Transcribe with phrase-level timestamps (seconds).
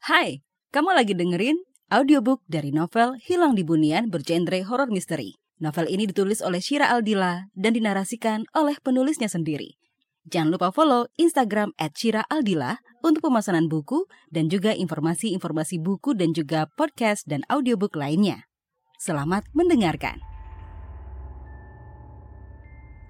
[0.00, 0.40] Hai,
[0.72, 1.60] kamu lagi dengerin
[1.92, 5.36] audiobook dari novel Hilang di Bunian bergenre horror misteri.
[5.60, 9.76] Novel ini ditulis oleh Shira Aldila dan dinarasikan oleh penulisnya sendiri.
[10.24, 16.32] Jangan lupa follow Instagram at Shira Aldila untuk pemesanan buku dan juga informasi-informasi buku dan
[16.32, 18.48] juga podcast dan audiobook lainnya.
[18.96, 20.16] Selamat mendengarkan.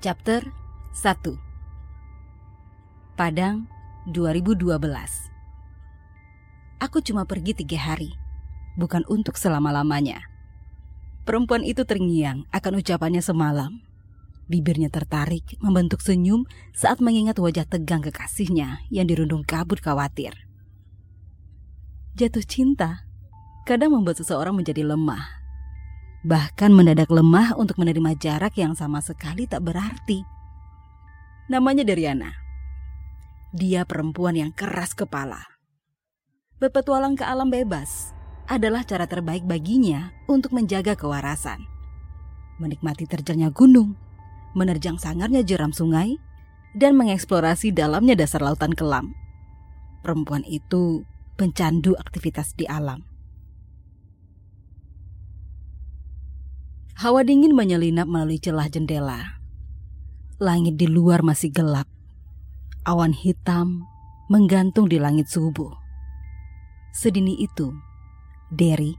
[0.03, 0.43] Chapter
[0.99, 1.39] 1
[3.15, 3.71] Padang
[4.11, 5.30] 2012
[6.81, 8.17] Aku cuma pergi tiga hari,
[8.81, 10.25] bukan untuk selama-lamanya.
[11.29, 13.85] Perempuan itu terngiang akan ucapannya semalam.
[14.49, 20.33] Bibirnya tertarik, membentuk senyum saat mengingat wajah tegang kekasihnya yang dirundung kabut khawatir.
[22.17, 23.05] Jatuh cinta
[23.69, 25.39] kadang membuat seseorang menjadi lemah.
[26.25, 30.25] Bahkan mendadak lemah untuk menerima jarak yang sama sekali tak berarti.
[31.53, 32.33] Namanya Dariana.
[33.53, 35.50] Dia perempuan yang keras kepala.
[36.61, 38.13] Berpetualang ke alam bebas
[38.45, 41.65] adalah cara terbaik baginya untuk menjaga kewarasan.
[42.61, 43.97] Menikmati terjalnya gunung,
[44.53, 46.21] menerjang sangarnya jeram sungai,
[46.77, 49.17] dan mengeksplorasi dalamnya dasar lautan kelam.
[50.05, 51.09] Perempuan itu
[51.41, 53.09] pencandu aktivitas di alam.
[57.01, 59.41] Hawa dingin menyelinap melalui celah jendela.
[60.37, 61.89] Langit di luar masih gelap.
[62.85, 63.89] Awan hitam
[64.29, 65.81] menggantung di langit subuh.
[66.91, 67.71] Sedini itu,
[68.51, 68.99] Derry,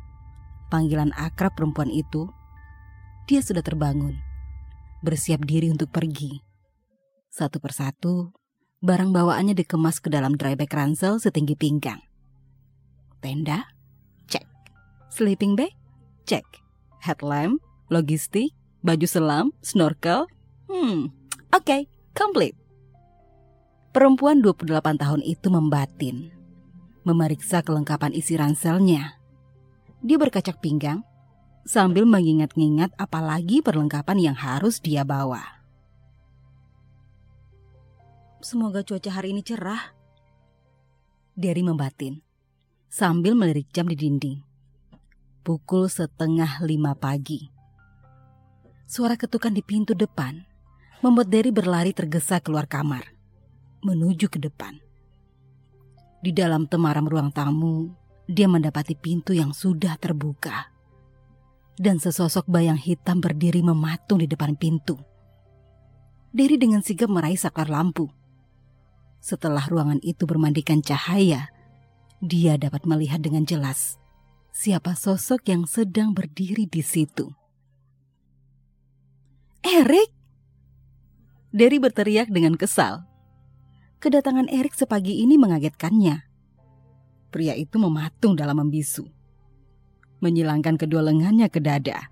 [0.71, 2.31] panggilan akrab perempuan itu,
[3.27, 4.15] dia sudah terbangun,
[5.03, 6.39] bersiap diri untuk pergi.
[7.27, 8.31] Satu persatu,
[8.79, 11.99] barang bawaannya dikemas ke dalam drybag ransel setinggi pinggang.
[13.19, 13.67] Tenda?
[14.31, 14.47] Cek.
[15.11, 15.75] Sleeping bag?
[16.25, 16.43] Cek.
[17.03, 17.61] Headlamp?
[17.91, 18.55] Logistik?
[18.81, 19.45] Baju selam?
[19.61, 20.25] Snorkel?
[20.71, 21.13] Hmm,
[21.51, 21.81] oke, okay,
[22.17, 22.57] complete.
[23.91, 26.31] Perempuan 28 tahun itu membatin,
[27.03, 29.17] memeriksa kelengkapan isi ranselnya.
[30.01, 31.05] Dia berkacak pinggang
[31.65, 35.61] sambil mengingat-ingat apalagi perlengkapan yang harus dia bawa.
[38.41, 39.93] Semoga cuaca hari ini cerah.
[41.37, 42.21] Derry membatin
[42.89, 44.41] sambil melirik jam di dinding.
[45.45, 47.49] Pukul setengah lima pagi.
[48.85, 50.41] Suara ketukan di pintu depan
[51.01, 53.21] membuat Derry berlari tergesa keluar kamar
[53.81, 54.90] menuju ke depan.
[56.21, 57.89] Di dalam temaram ruang tamu,
[58.29, 60.69] dia mendapati pintu yang sudah terbuka.
[61.73, 65.01] Dan sesosok bayang hitam berdiri mematung di depan pintu.
[66.29, 68.05] Diri dengan sigap meraih saklar lampu.
[69.17, 71.49] Setelah ruangan itu bermandikan cahaya,
[72.21, 73.97] dia dapat melihat dengan jelas
[74.51, 77.31] siapa sosok yang sedang berdiri di situ.
[79.63, 80.11] Erik!
[81.51, 83.10] Derry berteriak dengan kesal
[84.01, 86.25] kedatangan Erik sepagi ini mengagetkannya.
[87.29, 89.05] Pria itu mematung dalam membisu.
[90.19, 92.09] Menyilangkan kedua lengannya ke dada.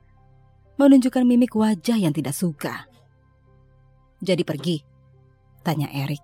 [0.78, 2.88] Menunjukkan mimik wajah yang tidak suka.
[4.22, 4.78] Jadi pergi?
[5.66, 6.22] Tanya Erik.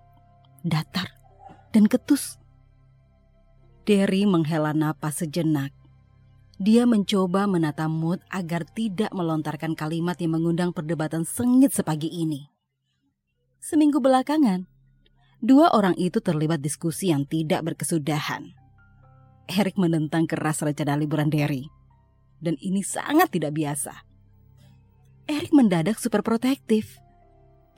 [0.64, 1.12] Datar
[1.74, 2.40] dan ketus.
[3.84, 5.70] Derry menghela napas sejenak.
[6.56, 12.48] Dia mencoba menata mood agar tidak melontarkan kalimat yang mengundang perdebatan sengit sepagi ini.
[13.60, 14.64] Seminggu belakangan,
[15.46, 18.50] dua orang itu terlibat diskusi yang tidak berkesudahan.
[19.46, 21.70] Eric menentang keras rencana liburan Derry.
[22.42, 23.94] Dan ini sangat tidak biasa.
[25.30, 26.98] Eric mendadak super protektif.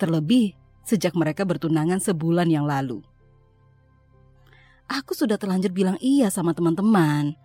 [0.01, 0.57] Terlebih
[0.89, 3.05] sejak mereka bertunangan sebulan yang lalu.
[4.89, 7.37] Aku sudah terlanjur bilang iya sama teman-teman.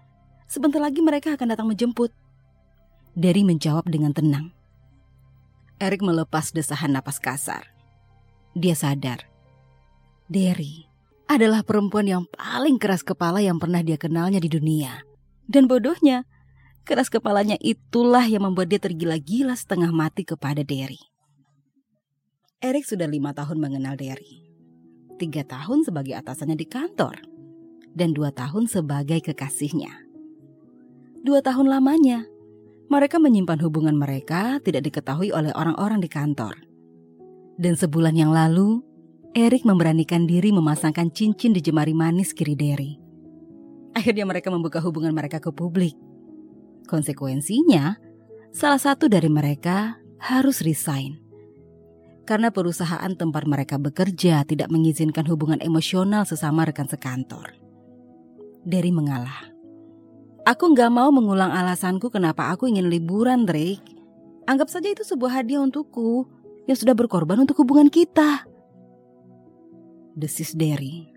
[0.48, 2.16] Sebentar lagi mereka akan datang menjemput.
[3.12, 4.56] Derry menjawab dengan tenang.
[5.84, 7.68] Eric melepas desahan napas kasar.
[8.56, 9.33] Dia sadar
[10.32, 10.88] Derry
[11.28, 15.04] adalah perempuan yang paling keras kepala yang pernah dia kenalnya di dunia.
[15.44, 16.24] Dan bodohnya,
[16.88, 21.00] keras kepalanya itulah yang membuat dia tergila-gila setengah mati kepada Derry.
[22.64, 24.48] Eric sudah lima tahun mengenal Derry.
[25.20, 27.20] Tiga tahun sebagai atasannya di kantor.
[27.92, 29.92] Dan dua tahun sebagai kekasihnya.
[31.24, 32.26] Dua tahun lamanya,
[32.88, 36.56] mereka menyimpan hubungan mereka tidak diketahui oleh orang-orang di kantor.
[37.60, 38.82] Dan sebulan yang lalu,
[39.34, 43.02] Erik memberanikan diri memasangkan cincin di jemari manis kiri Derry.
[43.98, 45.98] Akhirnya mereka membuka hubungan mereka ke publik.
[46.86, 47.98] Konsekuensinya,
[48.54, 51.18] salah satu dari mereka harus resign.
[52.30, 57.58] Karena perusahaan tempat mereka bekerja tidak mengizinkan hubungan emosional sesama rekan sekantor.
[58.62, 59.50] Derry mengalah.
[60.46, 63.98] Aku nggak mau mengulang alasanku kenapa aku ingin liburan, Drake.
[64.46, 66.30] Anggap saja itu sebuah hadiah untukku
[66.70, 68.53] yang sudah berkorban untuk hubungan kita
[70.14, 71.10] desis Derry.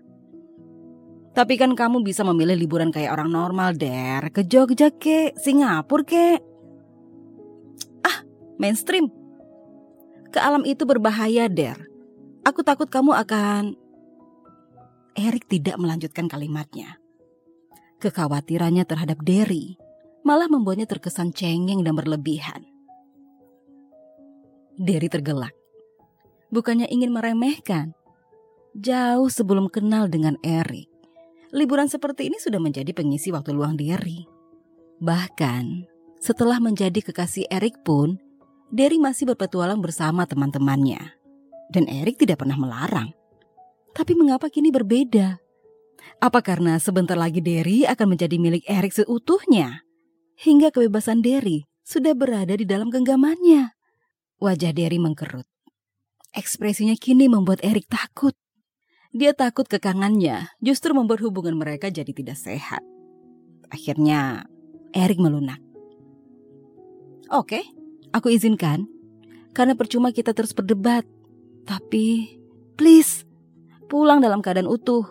[1.37, 4.33] Tapi kan kamu bisa memilih liburan kayak orang normal, Der.
[4.33, 6.41] Ke Jogja ke, Singapura ke.
[8.01, 8.25] Ah,
[8.57, 9.13] mainstream.
[10.33, 11.77] Ke alam itu berbahaya, Der.
[12.41, 13.77] Aku takut kamu akan...
[15.17, 16.97] Erik tidak melanjutkan kalimatnya.
[17.97, 19.77] Kekhawatirannya terhadap Derry
[20.21, 22.61] malah membuatnya terkesan cengeng dan berlebihan.
[24.77, 25.57] Derry tergelak.
[26.53, 27.97] Bukannya ingin meremehkan.
[28.77, 30.85] Jauh sebelum kenal dengan Erik,
[31.49, 34.29] liburan seperti ini sudah menjadi pengisi waktu luang Derry.
[35.01, 35.89] Bahkan,
[36.21, 38.21] setelah menjadi kekasih Erik pun,
[38.69, 41.01] Derry masih berpetualang bersama teman-temannya.
[41.73, 43.17] Dan Erik tidak pernah melarang.
[43.97, 45.41] Tapi mengapa kini berbeda?
[46.21, 49.81] Apa karena sebentar lagi Derry akan menjadi milik Erik seutuhnya?
[50.37, 53.73] Hingga kebebasan Derry sudah berada di dalam genggamannya.
[54.37, 55.49] Wajah Derry mengkerut.
[56.29, 58.37] Ekspresinya kini membuat Erik takut.
[59.17, 62.85] Dia takut kekangannya justru membuat hubungan mereka jadi tidak sehat.
[63.73, 64.45] Akhirnya,
[64.93, 65.57] Erik melunak.
[67.33, 67.65] Oke,
[68.13, 68.85] aku izinkan.
[69.57, 71.01] Karena percuma kita terus berdebat.
[71.65, 72.37] Tapi,
[72.77, 73.25] please,
[73.89, 75.09] pulang dalam keadaan utuh.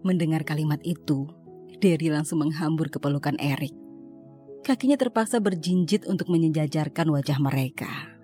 [0.00, 1.28] Mendengar kalimat itu,
[1.76, 3.76] Derry langsung menghambur ke pelukan Erik.
[4.64, 8.16] Kakinya terpaksa berjinjit untuk menyejajarkan wajah mereka.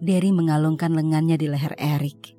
[0.00, 2.37] Derry mengalungkan lengannya di leher Erik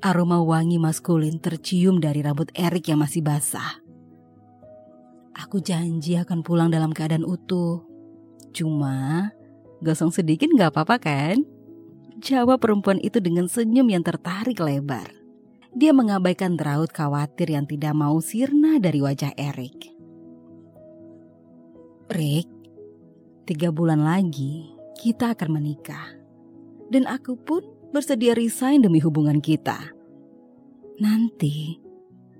[0.00, 3.84] Aroma wangi maskulin tercium dari rambut Erik yang masih basah.
[5.36, 7.84] Aku janji akan pulang dalam keadaan utuh.
[8.56, 9.28] Cuma,
[9.84, 11.36] gosong sedikit gak apa-apa kan?
[12.20, 15.12] Jawab perempuan itu dengan senyum yang tertarik lebar.
[15.76, 19.92] Dia mengabaikan raut khawatir yang tidak mau sirna dari wajah Erik.
[22.08, 22.48] Rick,
[23.44, 24.66] tiga bulan lagi
[24.96, 26.16] kita akan menikah.
[26.90, 29.78] Dan aku pun bersedia resign demi hubungan kita.
[31.02, 31.78] Nanti,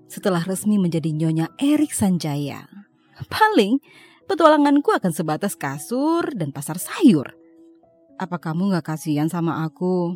[0.06, 2.66] setelah resmi menjadi nyonya Erik Sanjaya,
[3.26, 3.82] paling
[4.30, 7.34] petualanganku akan sebatas kasur dan pasar sayur.
[8.20, 10.14] Apa kamu gak kasihan sama aku?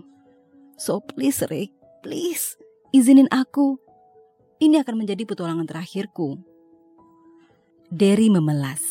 [0.76, 2.58] So please Rick, please,
[2.92, 3.78] izinin aku.
[4.62, 6.38] Ini akan menjadi petualangan terakhirku.
[7.90, 8.82] Derry memelas.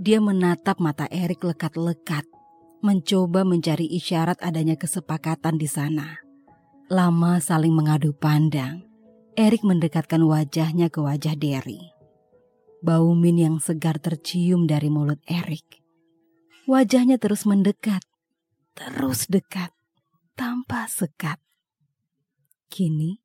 [0.00, 2.24] Dia menatap mata Erik lekat-lekat
[2.82, 6.18] mencoba mencari isyarat adanya kesepakatan di sana.
[6.90, 8.82] Lama saling mengadu pandang,
[9.38, 11.80] Erik mendekatkan wajahnya ke wajah Derry.
[12.82, 15.80] Bau min yang segar tercium dari mulut Erik.
[16.66, 18.02] Wajahnya terus mendekat,
[18.74, 19.70] terus dekat,
[20.34, 21.38] tanpa sekat.
[22.66, 23.22] Kini,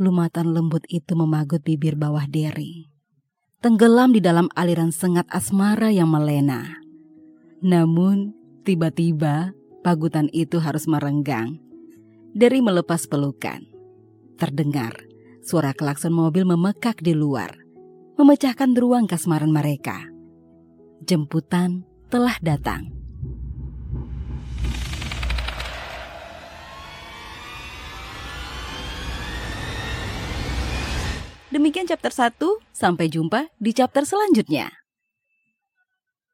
[0.00, 2.88] lumatan lembut itu memagut bibir bawah Derry.
[3.62, 6.82] Tenggelam di dalam aliran sengat asmara yang melena.
[7.62, 9.50] Namun, Tiba-tiba,
[9.82, 11.58] pagutan itu harus merenggang.
[12.30, 13.58] Dari melepas pelukan,
[14.38, 14.94] terdengar
[15.42, 17.58] suara klakson mobil memekak di luar,
[18.14, 20.06] memecahkan ruang kasmaran mereka.
[21.02, 22.94] Jemputan telah datang.
[31.50, 32.38] Demikian chapter 1,
[32.70, 34.81] sampai jumpa di chapter selanjutnya.